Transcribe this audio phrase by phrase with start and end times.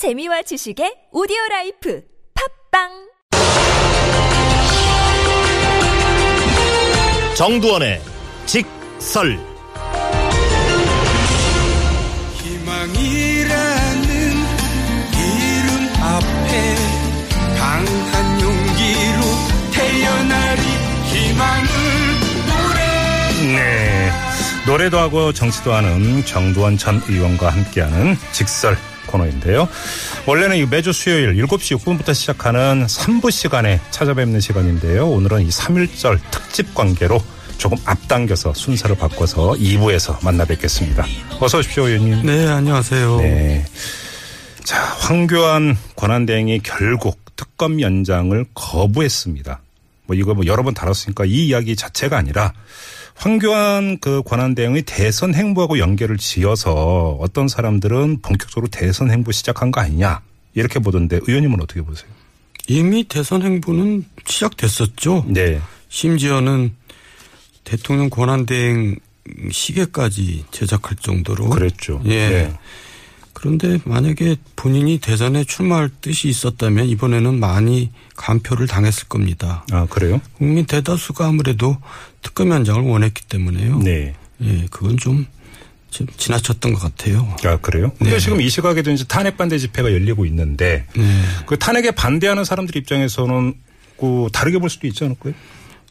[0.00, 2.02] 재미와 지식의 오디오 라이프
[2.70, 2.88] 팟빵!
[7.36, 8.00] 정두언의
[8.46, 9.38] 직설.
[12.42, 14.08] 희망이라는
[15.20, 15.68] 이름
[16.00, 16.76] 앞에
[17.58, 19.20] 강한 용기로
[19.74, 20.62] 태어나리
[21.12, 21.68] 희망을
[22.48, 23.52] 노래.
[23.54, 24.10] 네.
[24.66, 28.78] 노래도 하고 정치도 하는 정두언 전 의원과 함께하는 직설
[29.10, 29.68] 코너인데요.
[30.26, 35.08] 원래는 이 매주 수요일 7시 6분부터 시작하는 3부 시간에 찾아뵙는 시간인데요.
[35.08, 37.20] 오늘은 이 3.1절 특집 관계로
[37.58, 41.04] 조금 앞당겨서 순서를 바꿔서 2부에서 만나 뵙겠습니다.
[41.40, 42.24] 어서 오십시오, 의원님.
[42.24, 43.64] 네 안녕하세요 네.
[44.64, 49.60] 자, 황교안 권한대행이 결국 특검 연장을 거부했습니다.
[50.10, 52.52] 뭐 이거 뭐 여러 번 다뤘으니까 이 이야기 자체가 아니라
[53.14, 60.20] 황교안 그 권한대행의 대선 행보하고 연결을 지어서 어떤 사람들은 본격적으로 대선 행보 시작한 거 아니냐
[60.54, 62.10] 이렇게 보던데 의원님은 어떻게 보세요?
[62.66, 65.60] 이미 대선 행보는 시작됐었죠 네.
[65.88, 66.74] 심지어는
[67.62, 68.96] 대통령 권한 대행
[69.52, 72.02] 시계까지 제작할 정도로 그랬죠.
[72.06, 72.28] 예.
[72.28, 72.58] 네.
[73.40, 79.64] 그런데 만약에 본인이 대선에 출마할 뜻이 있었다면 이번에는 많이 간표를 당했을 겁니다.
[79.72, 80.20] 아, 그래요?
[80.36, 81.78] 국민 대다수가 아무래도
[82.20, 83.78] 특검 현장을 원했기 때문에요.
[83.78, 84.14] 네.
[84.42, 85.24] 예, 그건 좀,
[85.90, 87.34] 좀 지나쳤던 것 같아요.
[87.44, 87.92] 아, 그래요?
[87.98, 88.18] 근데 네.
[88.18, 91.22] 지금 이 시각에도 이제 탄핵 반대 집회가 열리고 있는데 네.
[91.46, 93.54] 그 탄핵에 반대하는 사람들 입장에서는
[93.98, 95.32] 그 다르게 볼 수도 있지 않을까요?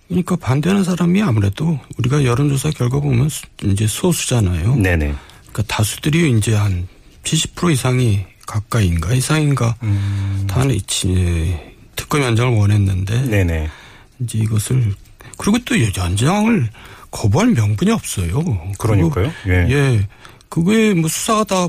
[0.08, 4.75] 그러니까 반대하는 사람이 아무래도 우리가 여론조사 결과 보면 수- 이제 소수잖아요.
[4.75, 5.16] 네네.
[5.52, 6.88] 그러니까 다수들이 이제 한
[7.23, 10.45] 70% 이상이 가까이인가 이상인가 음.
[10.50, 11.56] 탄핵 치-
[11.95, 13.70] 특검 현장을 원했는데 네네.
[14.22, 14.94] 이제 이것을
[15.38, 16.70] 그리고 또 연장을
[17.11, 18.44] 거부할 명분이 없어요.
[18.78, 19.31] 그러니까요.
[19.44, 19.67] 그거- 예.
[19.70, 20.08] 예.
[20.50, 21.67] 그거에 뭐 수사가 다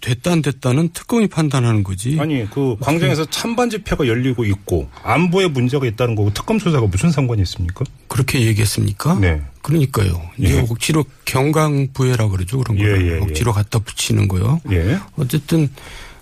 [0.00, 2.18] 됐다 안 됐다는 특검이 판단하는 거지.
[2.20, 7.42] 아니 그 광장에서 찬반 집회가 열리고 있고 안보에 문제가 있다는 거고 특검 수사가 무슨 상관이
[7.42, 7.84] 있습니까?
[8.08, 9.18] 그렇게 얘기했습니까?
[9.20, 9.42] 네.
[9.62, 10.22] 그러니까요.
[10.38, 10.60] 이게 예.
[10.60, 12.58] 억지로 경강부회라 그러죠.
[12.58, 13.02] 그런 예, 거.
[13.02, 13.18] 예, 예.
[13.18, 14.60] 억지로 갖다 붙이는 거요.
[14.70, 14.98] 예.
[15.16, 15.68] 어쨌든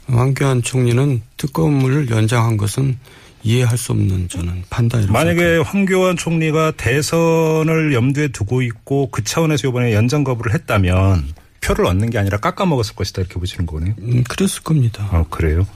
[0.09, 2.99] 황교안 총리는 특검을 연장한 것은
[3.43, 9.95] 이해할 수 없는 저는 판단이라고 만약에 황교안 총리가 대선을 염두에 두고 있고 그 차원에서 이번에
[9.95, 11.29] 연장 거부를 했다면
[11.67, 13.95] 표를 얻는 게 아니라 깎아먹었을 것이다 이렇게 보시는 거네요.
[13.99, 15.09] 음, 그랬을 겁니다.
[15.11, 15.67] 아, 그래요?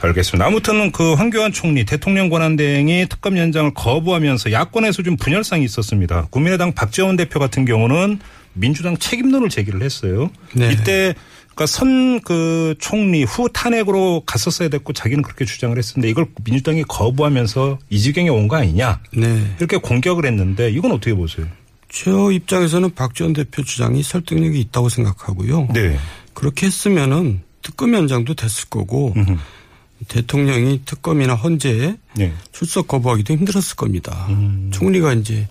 [0.00, 0.46] 알겠습니다.
[0.46, 6.28] 아무튼 그 황교안 총리 대통령 권한대행이 특검 연장을 거부하면서 야권에서 좀 분열상이 있었습니다.
[6.30, 8.20] 국민의당 박지원 대표 같은 경우는
[8.52, 10.30] 민주당 책임론을 제기를 했어요.
[10.54, 10.72] 네.
[10.72, 11.14] 이때
[11.54, 17.78] 그러니까 선 그 총리 후 탄핵으로 갔었어야 됐고 자기는 그렇게 주장을 했었는데 이걸 민주당이 거부하면서
[17.90, 19.54] 이 지경에 온 거 아니냐 네.
[19.58, 21.46] 이렇게 공격을 했는데 이건 어떻게 보세요?
[21.94, 25.68] 저 입장에서는 박지원 대표 주장이 설득력이 있다고 생각하고요.
[25.72, 25.96] 네.
[26.34, 29.36] 그렇게 했으면은 특검 연장도 됐을 거고 음흠.
[30.08, 32.32] 대통령이 특검이나 헌재에 네.
[32.52, 34.26] 출석 거부하기도 힘들었을 겁니다.
[34.30, 34.70] 음.
[34.72, 35.48] 총리가 이제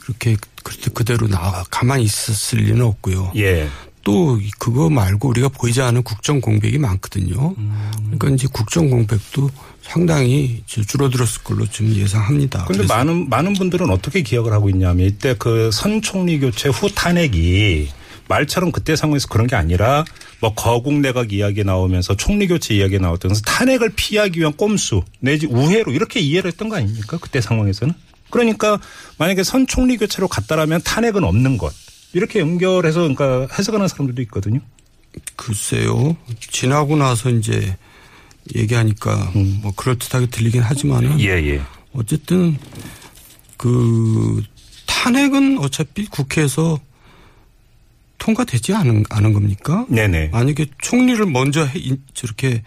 [0.00, 3.32] 그렇게 그- 그대로 나와 가만히 있었을 리는 없고요.
[3.36, 3.68] 예.
[4.04, 7.54] 또 그거 말고 우리가 보이지 않은 국정 공백이 많거든요.
[7.58, 7.90] 음.
[8.04, 9.50] 그러니까 이제 국정 공백도
[9.82, 12.64] 상당히 저 줄어들었을 걸로 좀 예상합니다.
[12.66, 17.88] 그래서 많은 많은 분들은 어떻게 기억을 하고 있냐면 이때 그 선 총리 교체 후 탄핵이
[18.28, 20.04] 말처럼 그때 상황에서 그런 게 아니라
[20.40, 25.92] 뭐 거국 내각 이야기 나오면서 총리 교체 이야기 나왔다면서 탄핵을 피하기 위한 꼼수 내지 우회로
[25.92, 27.18] 이렇게 이해를 했던 거 아닙니까?
[27.20, 27.94] 그때 상황에서는.
[28.30, 28.80] 그러니까
[29.18, 31.72] 만약에 선 총리 교체로 갔다라면 탄핵은 없는 것.
[32.14, 34.60] 이렇게 연결해서 그러니까 해석하는 사람들도 있거든요.
[35.36, 36.16] 글쎄요.
[36.40, 37.76] 지나고 나서 이제
[38.54, 39.32] 얘기하니까
[39.62, 41.20] 뭐 그럴듯하게 들리긴 하지만은 음.
[41.20, 41.62] 예, 예.
[41.92, 42.56] 어쨌든
[43.56, 44.42] 그
[44.86, 46.78] 탄핵은 어차피 국회에서
[48.18, 49.86] 통과되지 않은, 않은 겁니까?
[49.88, 50.28] 네네.
[50.28, 52.62] 만약에 총리를 먼저 해, 인- 저렇게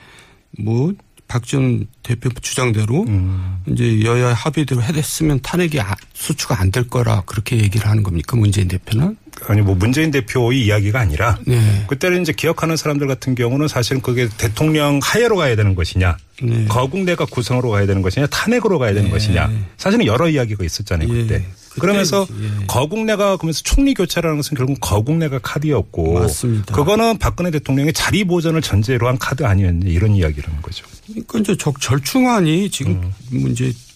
[0.59, 0.93] 뭐
[1.27, 3.57] 박지원 대표 주장대로 음.
[3.67, 8.67] 이제 여야 합의대로 했으면 탄핵이 아- 수추가 안 될 거라 그렇게 얘기를 하는 겁니까 문재인
[8.67, 9.17] 대표는?
[9.45, 11.85] 아니 뭐 문재인 대표의 이야기가 아니라 네.
[11.87, 16.65] 그때는 이제 기억하는 사람들 같은 경우는 사실은 그게 대통령 하에로 가야 되는 것이냐, 네.
[16.65, 19.11] 거국내가 구성으로 가야 되는 것이냐, 탄핵으로 가야 되는 네.
[19.11, 19.49] 것이냐.
[19.77, 21.21] 사실은 여러 이야기가 있었잖아요 예.
[21.21, 21.45] 그때.
[21.69, 22.65] 그때 그러면서 예.
[22.65, 26.75] 거국내가 그러면서 총리 교체라는 것은 결국 거국내가 카드였고, 맞습니다.
[26.75, 30.85] 그거는 박근혜 대통령의 자리 보전을 전제로 한 카드 아니었냐 이런 이야기라는 거죠.
[31.07, 32.93] 그러니까 이제 적 절충안이 지금
[33.31, 33.41] 음.
[33.41, 33.86] 뭐 이제 저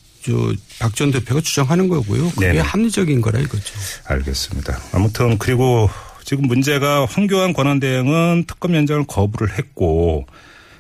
[0.79, 2.29] 박 전 대표가 주장하는 거고요.
[2.31, 2.59] 그게 네네.
[2.59, 3.73] 합리적인 거라 이거죠.
[4.05, 4.77] 알겠습니다.
[4.93, 5.89] 아무튼 그리고
[6.23, 10.25] 지금 문제가 황교안 권한대행은 특검 연장을 거부를 했고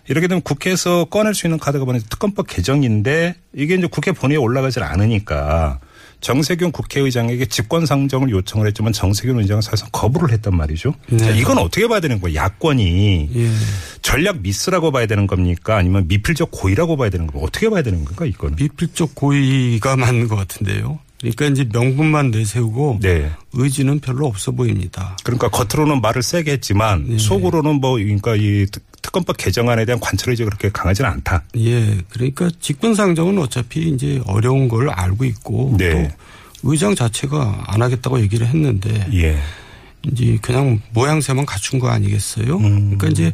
[0.07, 4.83] 이렇게 되면 국회에서 꺼낼 수 있는 카드가 뭐냐 특검법 개정인데 이게 이제 국회 본회의에 올라가질
[4.83, 5.79] 않으니까
[6.21, 10.93] 정세균 국회의장에게 직권 상정을 요청을 했지만 정세균 의장은 사실상 거부를 했단 말이죠.
[11.09, 11.17] 네.
[11.17, 12.37] 자, 이건 어떻게 봐야 되는 거예요?
[12.37, 13.49] 야권이 예.
[14.01, 15.77] 전략 미스라고 봐야 되는 겁니까?
[15.77, 17.45] 아니면 미필적 고의라고 봐야 되는 겁니까?
[17.45, 18.55] 어떻게 봐야 되는 건가 이건?
[18.55, 20.99] 미필적 고의가 맞는 것 같은데요.
[21.21, 23.29] 그러니까 이제 명분만 내세우고 네.
[23.53, 25.17] 의지는 별로 없어 보입니다.
[25.23, 27.17] 그러니까 겉으로는 말을 세게 했지만 네.
[27.17, 28.65] 속으로는 뭐 그러니까 이
[29.11, 31.43] 특- 특검법 개정안에 대한 관철 의지 그렇게 강하지는 않다.
[31.57, 31.97] 예.
[32.09, 36.07] 그러니까 직권상정은 어차피 이제 어려운 걸 알고 있고 네.
[36.63, 39.37] 또 의장 자체가 안 하겠다고 얘기를 했는데 예.
[40.03, 42.55] 이제 그냥 모양새만 갖춘 거 아니겠어요?
[42.57, 42.97] 음.
[42.97, 43.33] 그러니까 이제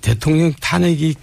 [0.00, 1.14] 대통령 탄핵이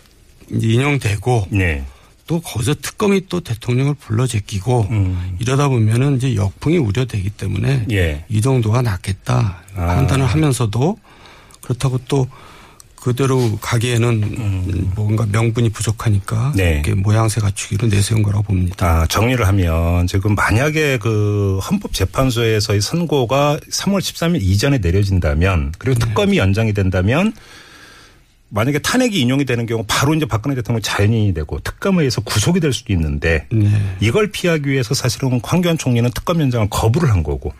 [0.51, 1.85] 인용되고 네.
[2.27, 5.37] 또 거기서 특검이 또 대통령을 불러 제끼고 음.
[5.39, 8.25] 이러다 보면은 이제 역풍이 우려되기 때문에 예.
[8.27, 9.85] 이 정도가 낫겠다 아.
[9.95, 10.97] 판단을 하면서도
[11.61, 12.27] 그렇다고 또
[12.99, 16.53] 그대로 가기에는 뭔가 명분이 부족하니까 음.
[16.55, 16.73] 네.
[16.73, 19.01] 이렇게 모양새 갖추기로 내세운 거라고 봅니다.
[19.01, 26.73] 아, 정리를 하면 지금 만약에 그 헌법재판소에서의 선고가 3월 13일 이전에 내려진다면 그리고 특검이 연장이
[26.73, 27.33] 된다면
[28.49, 32.73] 만약에 탄핵이 인용이 되는 경우 바로 이제 박근혜 대통령이 자연인이 되고 특검에 의해서 구속이 될
[32.73, 33.69] 수도 있는데 네.
[33.99, 37.53] 이걸 피하기 위해서 사실은 황교안 총리는 특검 연장을 거부를 한 거고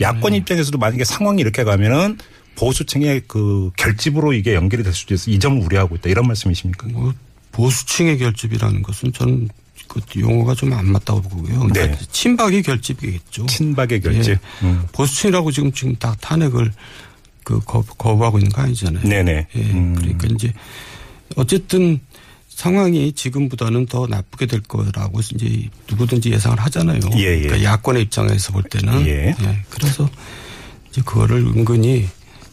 [0.00, 2.18] 야권 입장에서도 만약에 상황이 이렇게 가면은
[2.56, 6.88] 보수층의 그 결집으로 이게 연결이 될 수도 있어 이 점을 우려하고 있다 이런 말씀이십니까?
[6.88, 7.12] 뭐
[7.52, 9.48] 보수층의 결집이라는 것은 저는
[9.88, 11.60] 그 용어가 좀 안 맞다고 보고요.
[11.60, 11.98] 그러니까 네.
[12.10, 13.46] 친박의 결집이겠죠.
[13.46, 14.32] 친박의 결집.
[14.32, 14.38] 예.
[14.66, 14.84] 음.
[14.92, 16.72] 보수층이라고 지금 지금 다 탄핵을
[17.44, 19.06] 그 거부, 거부하고 있는 거 아니잖아요.
[19.06, 19.48] 네네.
[19.54, 19.60] 예.
[19.60, 19.94] 음.
[19.94, 20.52] 그러니까 이제
[21.36, 22.00] 어쨌든
[22.48, 27.00] 상황이 지금보다는 더 나쁘게 될 거라고 이제 누구든지 예상을 하잖아요.
[27.16, 27.40] 예, 예.
[27.42, 29.34] 그러니까 야권의 입장에서 볼 때는 예.
[29.68, 30.08] 그래서
[30.90, 32.08] 이제 그거를 은근히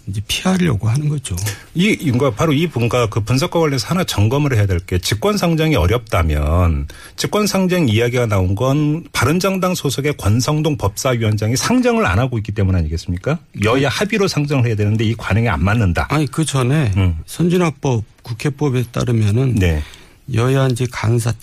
[0.09, 1.35] 이제 피하려고 하는 거죠.
[1.75, 5.75] 이, 이거 바로 이 분과 그 분석과 관련해서 하나 점검을 해야 될 게 직권 상정이
[5.75, 12.75] 어렵다면 직권 상정 이야기가 나온 건 바른정당 소속의 권성동 법사위원장이 상정을 안 하고 있기 때문
[12.75, 13.39] 아니겠습니까?
[13.63, 16.07] 여야 합의로 상정을 해야 되는데 이 관행이 안 맞는다.
[16.09, 17.17] 아니 그 전에 음.
[17.25, 19.83] 선진화법 국회법에 따르면은 네.
[20.33, 21.33] 여야 이제 간사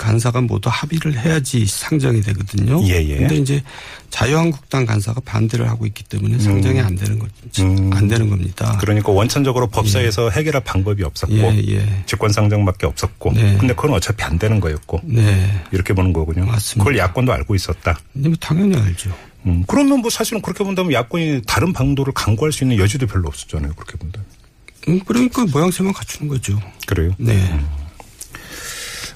[0.00, 2.82] 간사가 모두 합의를 해야지 상정이 되거든요.
[2.84, 3.16] 예, 예.
[3.18, 3.62] 근데 이제
[4.08, 7.26] 자유한국당 간사가 반대를 하고 있기 때문에 상정이 안 되는 거,
[7.60, 7.90] 음.
[7.92, 8.78] 안 되는 겁니다.
[8.80, 12.02] 그러니까 원천적으로 법사에서 해결할 방법이 없었고 예, 예.
[12.06, 13.58] 직권 상정밖에 없었고 네.
[13.58, 15.62] 근데 그건 어차피 안 되는 거였고 네.
[15.70, 16.46] 이렇게 보는 거군요.
[16.46, 16.82] 맞습니다.
[16.82, 17.98] 그걸 야권도 알고 있었다.
[18.14, 19.14] 근데 뭐 당연히 알죠.
[19.44, 23.74] 음, 그러면 뭐 사실은 그렇게 본다면 야권이 다른 방도를 강구할 수 있는 여지도 별로 없었잖아요.
[23.74, 24.26] 그렇게 본다면.
[24.88, 26.58] 음, 그러니까 모양새만 갖추는 거죠.
[26.86, 27.12] 그래요?
[27.18, 27.60] 네.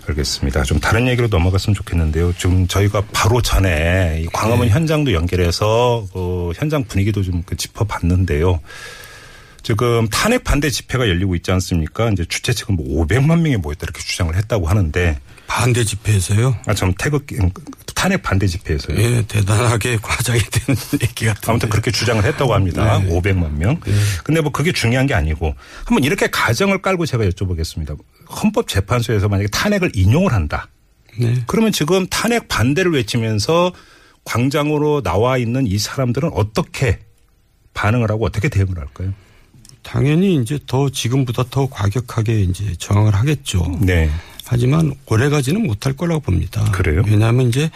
[0.06, 0.62] 알겠습니다.
[0.64, 2.32] 좀 다른 얘기로 넘어갔으면 좋겠는데요.
[2.36, 8.60] 지금 저희가 바로 전에 이 광화문 현장도 연결해서 그 현장 분위기도 좀 그 짚어봤는데요.
[9.62, 12.10] 지금 탄핵 반대 집회가 열리고 있지 않습니까?
[12.10, 16.56] 이제 주최 측은 뭐 500만 명이 모였다 이렇게 주장을 했다고 하는데 반대 집회에서요.
[16.66, 17.26] 아, 좀 태극
[17.94, 18.98] 탄핵 반대 집회에서요.
[18.98, 21.46] 예, 대단하게 과장이 되는 얘기 같은데.
[21.50, 22.98] 아무튼 그렇게 주장을 했다고 합니다.
[22.98, 23.08] 네.
[23.08, 23.80] 500만 명.
[24.24, 25.54] 근데 뭐 그게 중요한 게 아니고
[25.84, 27.96] 한번 이렇게 가정을 깔고 제가 여쭤보겠습니다.
[28.28, 30.68] 헌법재판소에서 만약에 탄핵을 인용을 한다.
[31.18, 31.42] 네.
[31.46, 33.72] 그러면 지금 탄핵 반대를 외치면서
[34.24, 36.98] 광장으로 나와 있는 이 사람들은 어떻게
[37.74, 39.12] 반응을 하고 어떻게 대응을 할까요?
[39.82, 43.78] 당연히 이제 더 지금보다 더 과격하게 이제 저항을 하겠죠.
[43.82, 44.10] 네.
[44.46, 46.64] 하지만 오래 가지는 못할 거라고 봅니다.
[46.72, 47.02] 그래요?
[47.06, 47.70] 왜냐하면 이제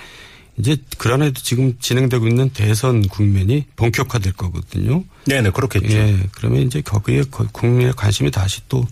[0.59, 5.05] 이제 그러나도 지금 진행되고 있는 대선 국면이 본격화될 거거든요.
[5.26, 5.97] 네네, 그렇겠죠.
[5.97, 8.85] 예, 그러면 이제 거기에 거- 국민의 관심이 다시 또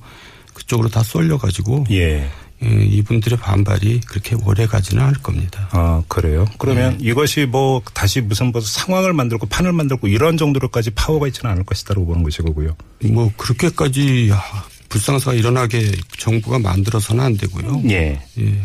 [0.55, 2.31] 그쪽으로 다 쏠려 가지고 예.
[2.65, 5.69] 예, 이분들의 반발이 그렇게 오래 가지는 않을 겁니다.
[5.73, 6.47] 아, 그래요?
[6.59, 7.05] 그러면 네.
[7.11, 12.07] 이것이 뭐 다시 무슨 뭐 상황을 만들고 판을 만들고 이런 정도로까지 파워가 있지는 않을 것이다라고
[12.07, 12.77] 보는 것이고요.
[13.11, 17.83] 뭐 그렇게까지 아, 불상사가 일어나게 정부가 만들어서는 안 되고요.
[17.91, 18.21] 예.
[18.39, 18.61] 예.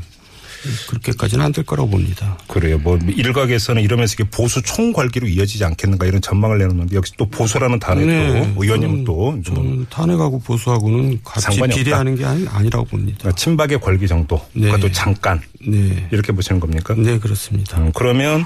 [0.88, 2.38] 그렇게까지는 안 될 거라고 봅니다.
[2.48, 2.78] 그래요.
[2.78, 8.06] 뭐 일각에서는 이러면서 이게 보수 총괄기로 이어지지 않겠는가 이런 전망을 내놓는데 역시 또 보수라는 단어에
[8.06, 8.54] 네.
[8.56, 13.18] 또 의원님은 저는- 또뭐 저는 탄핵하고 보수하고는 같이 비례하는 게 아니, 아니 라고 봅니다.
[13.22, 14.68] 그러니까 친박의 궐기 정도, 네.
[14.70, 16.08] 그것도 잠깐 네.
[16.12, 16.94] 이렇게 보시는 겁니까?
[16.96, 17.80] 네, 그렇습니다.
[17.80, 18.46] 음, 그러면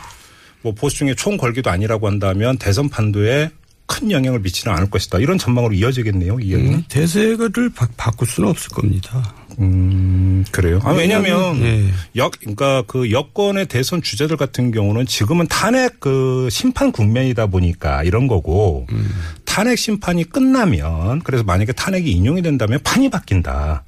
[0.62, 3.50] 뭐 보수 중에 총궐기도 아니라고 한다면 대선 판도에
[3.88, 5.20] 큰 영향을 미치는 않을 것이다.
[5.20, 6.40] 이런 전망으로 이어지겠네요.
[6.40, 6.56] 이.
[6.56, 9.34] 음, 대세를 바, 바꿀 수는 없을 겁니다.
[9.60, 10.80] 음, 그래요.
[10.84, 11.90] 아, 왜냐하면 네.
[12.16, 18.28] 역, 그러니까 그 여권의 대선 주자들 같은 경우는 지금은 탄핵 그 심판 국면이다 보니까 이런
[18.28, 19.10] 거고 음.
[19.46, 23.84] 탄핵 심판이 끝나면 그래서 만약에 탄핵이 인용이 된다면 판이 바뀐다.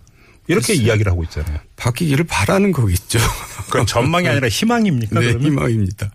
[0.48, 1.58] 이렇게 이야기를 하고 있잖아요.
[1.76, 3.20] 바뀌기를 바라는 거겠죠.
[3.68, 5.20] 그건 전망이 아니라 희망입니까?
[5.20, 5.52] 네, 그러면?
[5.52, 6.12] 희망입니다.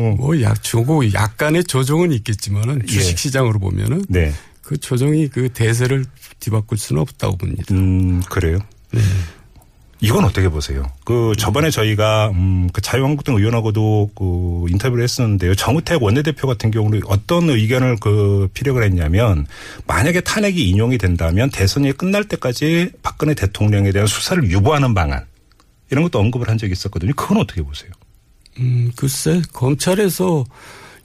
[0.00, 0.14] 오.
[0.16, 2.86] 뭐, 약, 주고 약간의 조정은 있겠지만은 예.
[2.86, 4.32] 주식 시장으로 보면은 네.
[4.62, 6.04] 그 조정이 그 대세를
[6.40, 7.74] 뒤바꿀 수는 없다고 봅니다.
[7.74, 8.58] 음, 그래요.
[8.92, 9.00] 네.
[10.00, 10.84] 이건 어떻게 보세요?
[11.04, 15.54] 그 저번에 저희가 음그 자유한국당 의원하고도 그 인터뷰를 했었는데요.
[15.56, 19.46] 정우택 원내대표 같은 경우는 어떤 의견을 그 피력을 했냐면
[19.86, 25.24] 만약에 탄핵이 인용이 된다면 대선이 끝날 때까지 박근혜 대통령에 대한 수사를 유보하는 방안
[25.90, 27.12] 이런 것도 언급을 한 적이 있었거든요.
[27.16, 27.90] 그건 어떻게 보세요?
[28.60, 30.44] 음, 글쎄 검찰에서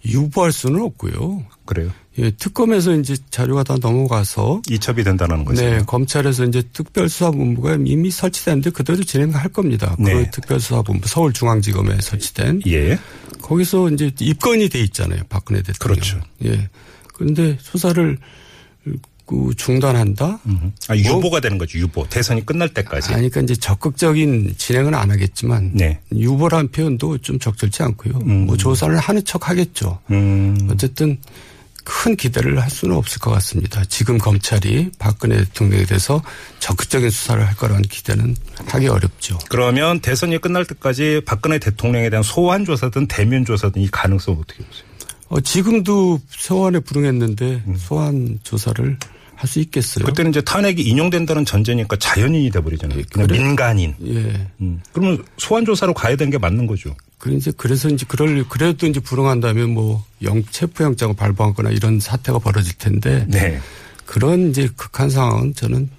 [0.05, 1.45] 유보할 수는 없고요.
[1.65, 1.91] 그래요?
[2.19, 5.63] 예, 특검에서 이제 자료가 다 넘어가서 이첩이 된다는 거죠.
[5.63, 9.95] 네, 검찰에서 이제 특별수사본부가 이미 설치됐는데 그대로 진행할 겁니다.
[9.97, 10.13] 네.
[10.13, 12.99] 그 특별수사본부 서울중앙지검에 설치된 예.
[13.41, 15.23] 거기서 이제 입건이 돼 있잖아요.
[15.29, 15.95] 박근혜 대통령.
[15.95, 16.19] 그렇죠.
[16.45, 16.69] 예.
[17.13, 18.17] 그런데 수사를
[19.25, 20.39] 그 중단한다?
[20.89, 21.79] 아, 유보가 되는 거죠.
[21.79, 22.07] 유보.
[22.09, 23.13] 대선이 끝날 때까지.
[23.13, 25.99] 아니, 그러니까 이제 적극적인 진행은 안 하겠지만 네.
[26.13, 28.19] 유보란 표현도 좀 적절치 않고요.
[28.19, 29.99] 뭐 조사를 하는 척 하겠죠.
[30.11, 30.67] 음.
[30.69, 31.17] 어쨌든
[31.83, 33.83] 큰 기대를 할 수는 없을 것 같습니다.
[33.85, 36.21] 지금 검찰이 박근혜 대통령에 대해서
[36.59, 38.35] 적극적인 수사를 할 거라는 기대는
[38.67, 39.37] 하기 어렵죠.
[39.49, 44.85] 그러면 대선이 끝날 때까지 박근혜 대통령에 대한 소환 조사든 대면 조사든 이 가능성 어떻게 보세요?
[45.29, 48.97] 어, 지금도 소환에 불응했는데 소환 조사를
[49.43, 50.05] 할 수 있겠어요?
[50.05, 53.01] 그때는 이제 탄핵이 인용된다는 전제니까 자연인이 돼버리잖아요.
[53.11, 53.39] 그냥 그래.
[53.39, 53.93] 민간인.
[54.05, 54.47] 예.
[54.61, 54.81] 음.
[54.93, 56.95] 그러면 소환 조사로 가야 되는 게 맞는 거죠.
[57.17, 62.39] 그 이제 그래서 이제 그럴 그래도 이제 불응한다면 뭐 영 체포 영장을 발부하거나 이런 사태가
[62.39, 63.59] 벌어질 텐데 네.
[64.05, 65.89] 그런 이제 극한 상황은 저는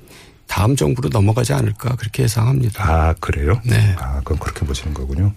[0.47, 2.85] 다음 정부로 넘어가지 않을까 그렇게 예상합니다.
[2.85, 3.61] 아 그래요?
[3.65, 3.95] 네.
[3.99, 5.33] 아 그럼 그렇게 보시는 거군요.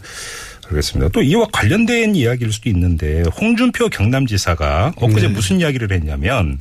[0.69, 1.09] 알겠습니다.
[1.13, 6.59] 또 이와 관련된 이야기일 수도 있는데 홍준표 경남지사가 엊그제 무슨 이야기를 했냐면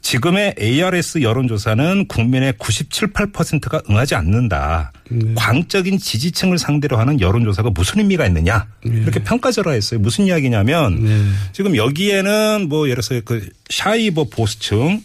[0.00, 4.92] 지금의 ARS 여론조사는 국민의 97, 8%가 응하지 않는다.
[5.34, 10.00] 광적인 지지층을 상대로 하는 여론조사가 무슨 의미가 있느냐 이렇게 평가절하했어요.
[10.00, 11.24] 무슨 이야기냐면 네.
[11.52, 15.02] 지금 여기에는 뭐 예를 들어서 그 샤이 뭐 보수층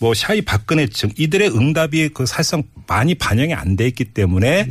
[0.00, 4.66] 뭐 샤이 박근혜층 이들의 응답이 그 사실상 많이 반영이 안 돼 있기 때문에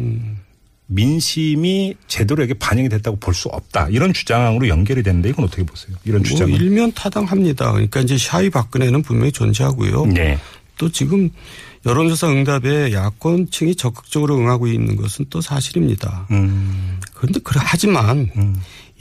[0.88, 3.89] 민심이 제대로 이게 반영이 됐다고 볼 수 없다.
[3.89, 5.96] 이런 주장으로 연결이 되는데 이건 어떻게 보세요?
[6.05, 6.53] 이런 뭐 주장은.
[6.55, 7.72] 일면 타당합니다.
[7.74, 10.05] 그러니까 이제 샤이 박근혜는 분명히 존재하고요.
[10.07, 10.38] 네.
[10.77, 11.29] 또 지금
[11.86, 16.27] 여론조사 응답에 야권층이 적극적으로 응하고 있는 것은 또 사실입니다.
[16.31, 16.76] 음.
[17.17, 18.29] 그런데 그래 하지만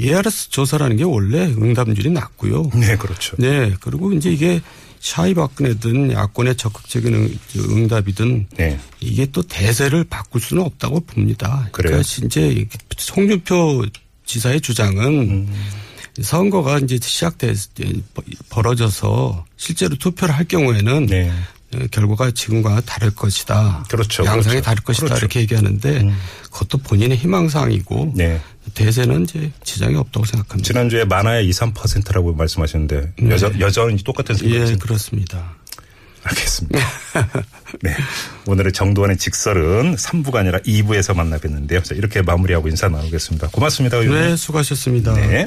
[0.00, 2.70] ARS 조사라는 게 원래 응답률이 낮고요.
[2.75, 3.37] 네, 그렇죠.
[3.38, 3.75] 네.
[3.80, 4.61] 그리고 이제 이게
[5.00, 8.78] 샤이 박근혜든 야권의 적극적인 응- 응답이든 네.
[9.00, 11.68] 이게 또 대세를 바꿀 수는 없다고 봅니다.
[11.73, 12.02] 그래요?
[12.02, 12.66] 그러니까 이제
[13.14, 13.85] 홍준표
[14.25, 15.54] 지사의 주장은 음.
[16.23, 17.54] 선거가 이제 시작돼
[18.49, 21.30] 벌어져서 실제로 투표를 할 경우에는 네.
[21.76, 23.85] 어, 결과가 지금과 다를 것이다.
[23.88, 24.25] 그렇죠.
[24.25, 24.64] 양상이 그렇죠.
[24.64, 25.06] 다를 것이다.
[25.06, 25.21] 그렇죠.
[25.21, 26.14] 이렇게 얘기하는데
[26.45, 28.40] 그것도 본인의 희망사항이고 네.
[28.75, 30.66] 대세는 이제 지장이 없다고 생각합니다.
[30.66, 34.78] 지난주에 많아야 2, 3%라고 말씀하셨는데 여전, 여전히 똑같은 예, 생각이죠.
[34.78, 35.56] 그렇습니다.
[36.26, 36.78] 알겠습니다.
[37.83, 37.95] 네.
[38.47, 41.85] 오늘의 정두환의 직설은 3부가 아니라 2부에서 만나 뵀는데요.
[41.85, 43.49] 자, 이렇게 마무리하고 인사 나누겠습니다.
[43.49, 43.99] 고맙습니다.
[43.99, 44.30] 의원님.
[44.30, 45.14] 네, 수고하셨습니다.
[45.14, 45.45] 네.